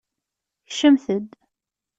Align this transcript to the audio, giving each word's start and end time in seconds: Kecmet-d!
Kecmet-d! 0.67 1.31